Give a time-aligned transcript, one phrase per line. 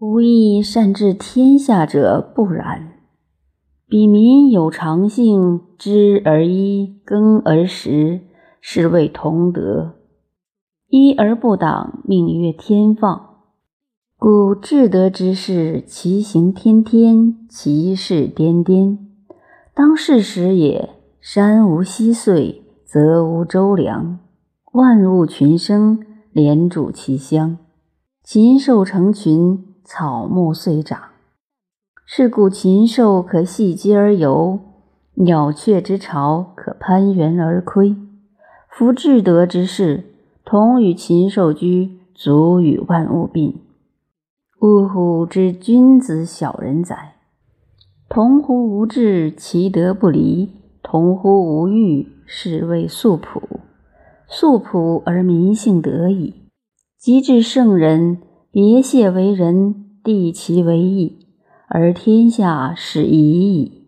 [0.00, 2.94] 吾亦善治天下者不然。
[3.86, 8.20] 彼民有常性，知而一，耕而食，
[8.62, 9.96] 是谓同德。
[10.88, 13.42] 一而不党，命曰天放。
[14.16, 18.98] 故至德之士，其行天天，其事颠颠。
[19.74, 20.88] 当世时也，
[21.20, 24.18] 山无溪岁，则无周梁，
[24.72, 26.00] 万物群生，
[26.32, 27.58] 连主其乡。
[28.24, 31.00] 禽兽成群，草木遂长。
[32.06, 34.60] 是故禽兽可戏阶而游，
[35.14, 37.96] 鸟雀之巢可攀援而窥。
[38.68, 40.04] 夫至德之士。
[40.44, 43.60] 同与禽兽居，足与万物并。
[44.60, 45.26] 呜呼！
[45.26, 47.16] 之君子小人哉！
[48.08, 50.50] 同乎无志，其德不离；
[50.84, 53.42] 同乎无欲，是谓素朴。
[54.28, 56.34] 素朴而民性得矣。
[56.98, 58.18] 及至圣人，
[58.52, 61.24] 别谢为人，地其为义，
[61.68, 63.86] 而天下始夷矣。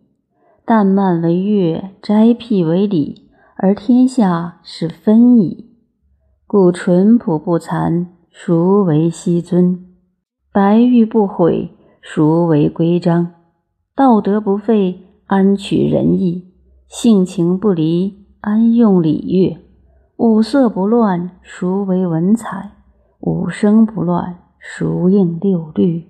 [0.64, 5.66] 淡慢为乐，斋辟为礼，而天下始分矣。
[6.46, 9.78] 故淳朴不残，孰为熙尊；
[10.52, 13.32] 白玉不毁，孰为规章？
[13.96, 16.52] 道德不废，安取仁义？
[16.86, 19.58] 性情不离，安用礼乐？
[20.18, 22.70] 五色不乱，孰为文采？
[23.18, 26.04] 五声不乱，孰应六律？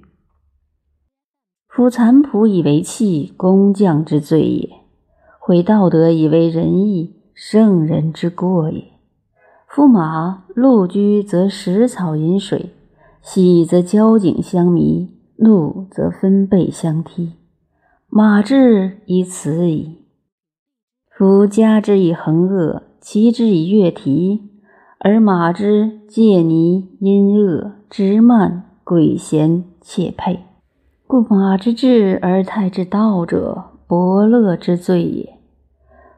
[1.69, 4.69] 夫残朴以为器，工匠之罪也；
[5.41, 8.93] 毁道德以为仁义，圣人之过也。
[9.67, 12.75] 夫马陆居则食草饮水，
[13.23, 17.33] 喜则交颈相迷，怒则分背相踢。
[18.11, 20.05] 马志以此矣。
[21.09, 24.52] 夫加之以横恶，骑之以越蹄，
[25.05, 30.39] 而马之介泥阴恶，直慢诡贤且配。
[31.09, 35.41] 故马之志而泰之道者，伯乐之罪也。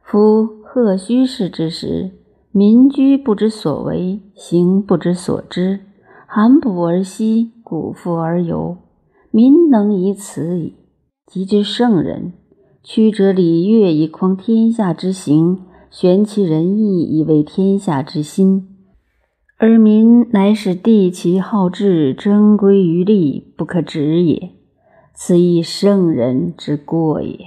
[0.02, 2.10] 夫贺虚氏之时。
[2.52, 5.80] 民居不知所为，行不知所知，
[6.26, 8.76] 寒补而息，谷复而游。
[9.30, 10.74] 民能以此矣。
[11.26, 12.34] 及之圣人，
[12.82, 18.73] 曲折礼乐以匡天下之行，玄其仁义以为天下之心。
[19.56, 24.50] 而民乃使地其好志，争归于利，不可止也。
[25.14, 27.38] 此亦圣人之过也。